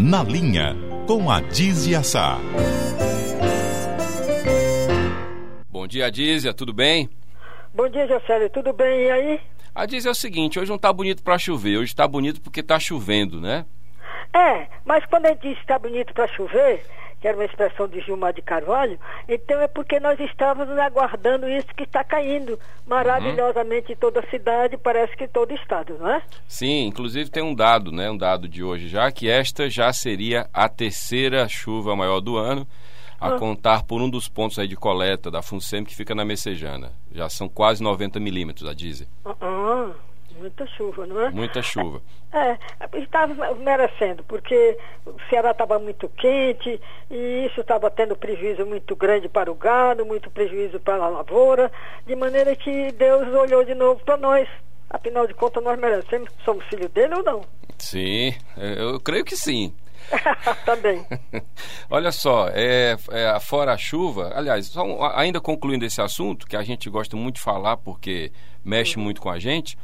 [0.00, 0.76] Na Linha,
[1.08, 2.38] com a Dizia Sá.
[5.68, 7.10] Bom dia, Dízia, tudo bem?
[7.74, 9.06] Bom dia, Jocélio, tudo bem?
[9.06, 9.40] E aí?
[9.74, 12.62] A Dízia é o seguinte, hoje não tá bonito para chover, hoje tá bonito porque
[12.62, 13.66] tá chovendo, né?
[14.32, 16.86] É, mas quando a gente diz que está bonito para chover,
[17.20, 18.98] que era uma expressão de Gilmar de Carvalho,
[19.28, 24.76] então é porque nós estávamos aguardando isso que está caindo maravilhosamente em toda a cidade,
[24.76, 26.22] parece que em todo o estado, não é?
[26.46, 30.48] Sim, inclusive tem um dado, né, um dado de hoje já, que esta já seria
[30.52, 32.66] a terceira chuva maior do ano,
[33.20, 33.38] a Ah.
[33.38, 36.92] contar por um dos pontos aí de coleta da FUNSEM que fica na Messejana.
[37.10, 39.08] Já são quase 90 milímetros, a Dízia.
[39.24, 39.90] Ah, ah,
[40.38, 41.30] muita chuva, não é?
[41.30, 42.00] Muita chuva.
[42.32, 42.58] É,
[42.98, 46.80] estava merecendo, porque o Ceará estava muito quente
[47.10, 51.70] e isso estava tendo prejuízo muito grande para o gado, muito prejuízo para a lavoura,
[52.06, 54.48] de maneira que Deus olhou de novo para nós.
[54.90, 56.30] Afinal de contas, nós merecemos.
[56.44, 57.44] Somos filho dele ou não?
[57.78, 59.74] Sim, eu creio que sim.
[60.64, 61.04] Também.
[61.90, 66.62] Olha só, é, é, fora a chuva, aliás, um- ainda concluindo esse assunto, que a
[66.62, 68.32] gente gosta muito de falar porque
[68.64, 69.78] mexe muito com a gente,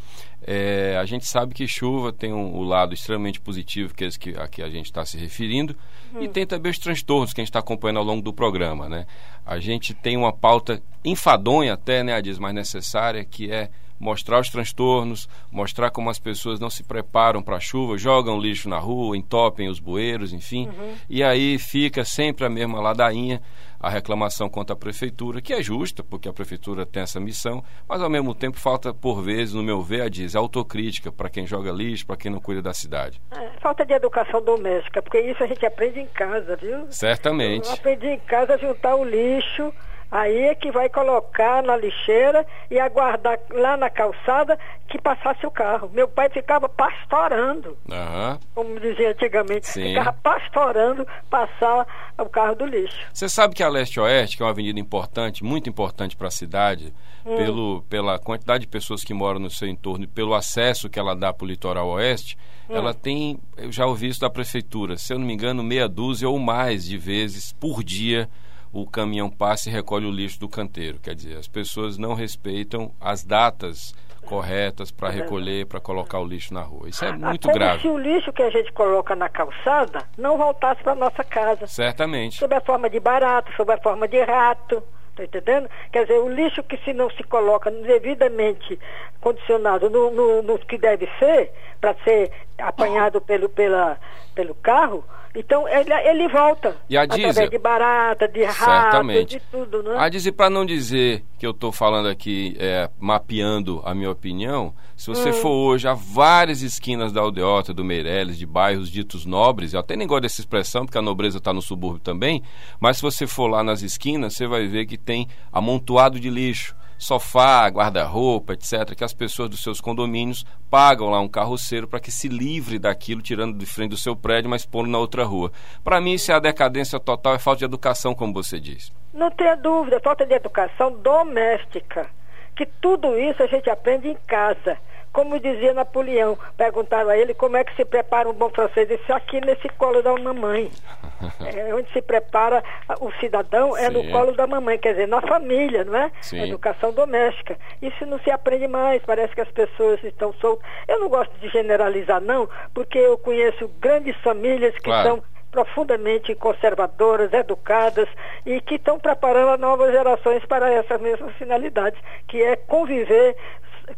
[0.46, 4.18] é, a gente sabe que chuva tem um, o lado extremamente positivo, que é esse
[4.18, 5.74] que, a que a gente está se referindo,
[6.20, 8.88] e tem também os transtornos que a gente está acompanhando ao longo do programa.
[8.88, 9.06] Né?
[9.44, 14.40] A gente tem uma pauta enfadonha até, né, a diz mais necessária, que é mostrar
[14.40, 18.78] os transtornos, mostrar como as pessoas não se preparam para a chuva, jogam lixo na
[18.78, 20.68] rua, entopem os bueiros, enfim.
[21.08, 23.40] E aí fica sempre a mesma ladainha,
[23.84, 28.00] a reclamação contra a prefeitura, que é justa, porque a prefeitura tem essa missão, mas
[28.00, 31.70] ao mesmo tempo falta, por vezes, no meu ver, a diz, autocrítica para quem joga
[31.70, 33.20] lixo, para quem não cuida da cidade.
[33.30, 36.86] É, falta de educação doméstica, porque isso a gente aprende em casa, viu?
[36.90, 37.68] Certamente.
[37.68, 39.70] Eu aprendi em casa a juntar o lixo,
[40.14, 44.56] aí é que vai colocar na lixeira e aguardar lá na calçada
[44.88, 45.90] que passasse o carro.
[45.92, 48.38] Meu pai ficava pastorando, Aham.
[48.54, 49.88] como dizia antigamente, Sim.
[49.88, 51.84] ficava pastorando passar
[52.16, 52.96] o carro do lixo.
[53.12, 56.94] Você sabe que a Leste-Oeste, que é uma avenida importante, muito importante para a cidade,
[57.24, 61.16] pelo, pela quantidade de pessoas que moram no seu entorno e pelo acesso que ela
[61.16, 62.38] dá para o litoral oeste,
[62.68, 66.28] ela tem, eu já ouvi isso da prefeitura, se eu não me engano, meia dúzia
[66.28, 68.28] ou mais de vezes por dia
[68.74, 70.98] o caminhão passa e recolhe o lixo do canteiro.
[70.98, 76.52] Quer dizer, as pessoas não respeitam as datas corretas para recolher, para colocar o lixo
[76.52, 76.88] na rua.
[76.88, 77.82] Isso é muito como grave.
[77.82, 81.66] se o lixo que a gente coloca na calçada não voltasse para nossa casa.
[81.66, 82.38] Certamente.
[82.38, 84.82] sob a forma de barato, sob a forma de rato.
[85.16, 85.68] Tá entendendo?
[85.92, 88.78] Quer dizer, o lixo que se não se coloca devidamente
[89.20, 93.96] condicionado no, no, no que deve ser, para ser apanhado pelo, pela,
[94.34, 95.04] pelo carro,
[95.34, 96.76] então ele, ele volta.
[96.88, 97.50] E a através diesel?
[97.50, 99.96] de barata, de rato, de tudo, né?
[99.98, 104.72] A dizer, para não dizer que eu estou falando aqui, é, mapeando a minha opinião,
[104.96, 109.74] se você for hoje a várias esquinas da Aldeota, do Meireles, de bairros ditos nobres,
[109.74, 112.40] eu até nem gosto dessa expressão, porque a nobreza está no subúrbio também,
[112.78, 116.74] mas se você for lá nas esquinas, você vai ver que tem amontoado de lixo.
[116.96, 122.10] Sofá, guarda-roupa, etc., que as pessoas dos seus condomínios pagam lá um carroceiro para que
[122.10, 125.52] se livre daquilo, tirando de frente do seu prédio, mas pondo na outra rua.
[125.82, 128.92] Para mim, isso é a decadência total, é falta de educação, como você diz.
[129.12, 132.08] Não tenha dúvida, falta de educação doméstica.
[132.56, 134.78] Que tudo isso a gente aprende em casa.
[135.14, 138.90] Como dizia Napoleão, perguntaram a ele como é que se prepara um bom francês.
[138.90, 140.70] Ele disse, aqui nesse colo da mamãe.
[141.40, 142.62] É onde se prepara
[143.00, 146.10] o cidadão é no colo da mamãe, quer dizer, na família, não é?
[146.20, 146.42] Sim.
[146.42, 147.56] Educação doméstica.
[147.80, 150.68] Isso não se aprende mais, parece que as pessoas estão soltas.
[150.86, 155.08] Eu não gosto de generalizar, não, porque eu conheço grandes famílias que Claro.
[155.08, 158.08] são profundamente conservadoras, educadas
[158.44, 161.98] e que estão preparando as novas gerações para essas mesmas finalidades,
[162.28, 163.34] que é conviver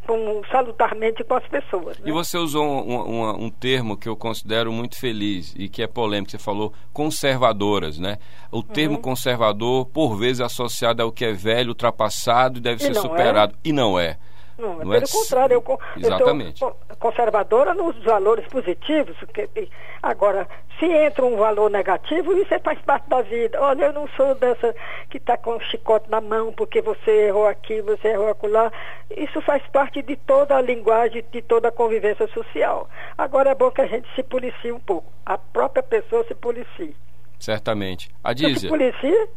[0.07, 1.99] com, salutarmente com as pessoas.
[1.99, 2.05] né?
[2.07, 5.87] E você usou um, um- um termo que eu considero muito feliz e que é
[5.87, 6.31] polêmico.
[6.31, 8.19] Você falou conservadoras, né?
[8.51, 8.63] O Uhum.
[8.63, 12.93] termo conservador, por vezes, é associado ao que é velho, ultrapassado e deve E ser
[12.95, 13.03] não é.
[13.03, 13.55] superado.
[13.65, 14.19] E não é.
[14.59, 16.59] Não, é Não pelo é- contrário, eu, co- eu Exatamente.
[16.59, 19.17] sou co- conservadora nos valores positivos.
[19.35, 19.69] que-
[20.03, 20.49] agora,
[20.79, 23.61] se entra um valor negativo, isso é- faz parte da vida.
[23.61, 24.75] Olha, eu não sou dessa
[25.11, 28.73] que está com o chicote na mão porque você errou aqui, você errou acolá.
[29.17, 32.89] Isso faz parte de toda a linguagem, de toda a convivência social.
[33.19, 35.11] Agora é bom que a gente se policie um pouco.
[35.25, 36.97] A própria pessoa se policie.
[37.39, 38.11] Certamente.
[38.25, 39.29] A Você se Dízia, policia?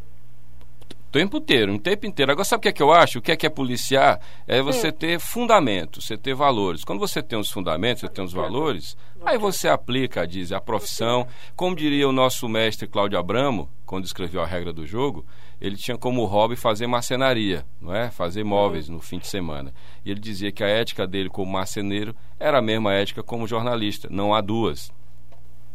[1.11, 2.31] Tempo inteiro, o tempo inteiro.
[2.31, 3.19] Agora, sabe o que é que eu acho?
[3.19, 4.19] O que é que é policiar?
[4.47, 6.83] É você ter fundamentos, você ter valores.
[6.83, 8.95] Quando você tem os fundamentos, você tem os valores,
[9.25, 11.27] aí você aplica, diz, a profissão.
[11.56, 15.25] Como diria o nosso mestre Cláudio Abramo, quando escreveu a regra do jogo,
[15.59, 18.09] ele tinha como hobby fazer marcenaria, não é?
[18.09, 19.73] Fazer móveis no fim de semana.
[20.05, 24.07] E ele dizia que a ética dele como marceneiro era a mesma ética como jornalista,
[24.12, 24.91] não há duas.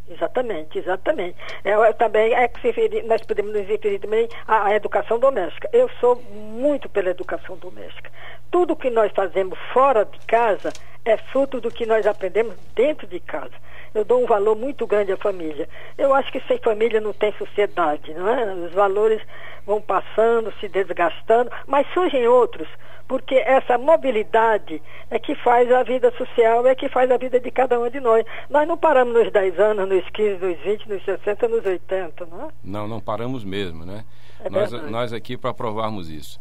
[0.08, 1.36] Exatamente, exatamente.
[1.64, 5.68] É, também é que se nós podemos nos referir também à, à, educação doméstica.
[5.72, 8.10] Eu sou muito pela educação doméstica.
[8.50, 10.72] Tudo que nós fazemos fora de casa
[11.04, 13.54] é fruto do que nós aprendemos dentro de casa.
[13.94, 15.68] Eu dou um valor muito grande à família.
[15.96, 18.54] Eu acho que sem família não tem sociedade, não é?
[18.54, 19.22] Os valores
[19.64, 22.68] vão passando, se desgastando, mas surgem outros
[23.06, 27.50] porque essa mobilidade é que faz a vida social, é que faz a vida de
[27.50, 28.24] cada um de nós.
[28.48, 32.46] Nós não paramos nos 10 anos, nos 15, nos 20, nos 60, nos 80, não
[32.46, 32.48] é?
[32.62, 34.04] Não, não paramos mesmo, né?
[34.42, 36.40] É nós, nós aqui para provarmos isso.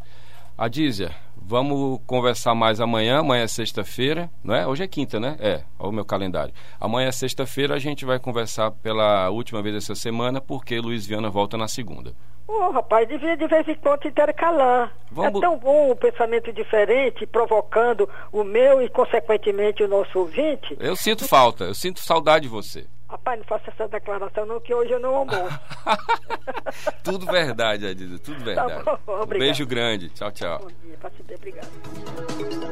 [0.56, 1.14] Adízia,
[1.46, 4.66] vamos conversar mais amanhã, amanhã é sexta-feira, não é?
[4.66, 5.36] Hoje é quinta, né?
[5.38, 6.54] É, olha o meu calendário.
[6.80, 11.30] Amanhã é sexta-feira, a gente vai conversar pela última vez essa semana, porque Luiz Viana
[11.30, 12.12] volta na segunda.
[12.46, 14.92] Ô, oh, rapaz, devia de vez em quando intercalar.
[15.10, 15.42] Vamos...
[15.42, 20.76] É tão bom o pensamento diferente, provocando o meu e, consequentemente, o nosso ouvinte.
[20.78, 22.86] Eu sinto falta, eu sinto saudade de você.
[23.14, 25.60] Rapaz, não faça essa declaração não, que hoje eu não almoço.
[27.04, 28.84] tudo verdade, Adisa, tudo tá verdade.
[28.84, 30.08] Tá bom, um beijo grande.
[30.08, 30.58] Tchau, tchau.
[30.58, 32.63] Bom dia, obrigado.